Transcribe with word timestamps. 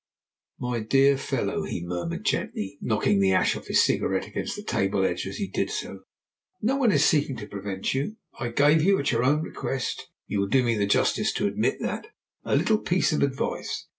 "My 0.57 0.79
dear 0.79 1.15
fellow," 1.15 1.61
he 1.63 1.85
murmured 1.85 2.25
gently, 2.25 2.79
knocking 2.81 3.17
off 3.17 3.21
the 3.21 3.33
ash 3.33 3.55
of 3.55 3.67
his 3.67 3.83
cigarette 3.83 4.25
against 4.25 4.55
the 4.55 4.63
table 4.63 5.05
edge 5.05 5.27
as 5.27 5.37
he 5.37 5.47
did 5.47 5.69
so, 5.69 6.05
"no 6.59 6.75
one 6.77 6.91
is 6.91 7.05
seeking 7.05 7.35
to 7.37 7.45
prevent 7.45 7.93
you. 7.93 8.15
I 8.39 8.49
gave 8.49 8.81
you, 8.81 8.97
at 8.97 9.11
your 9.11 9.23
own 9.23 9.43
request 9.43 10.07
you 10.25 10.39
will 10.39 10.47
do 10.47 10.63
me 10.63 10.75
the 10.75 10.87
justice 10.87 11.31
to 11.33 11.45
admit 11.45 11.77
that 11.81 12.07
a 12.43 12.55
little 12.55 12.79
piece 12.79 13.11
of 13.13 13.21
advice. 13.21 13.85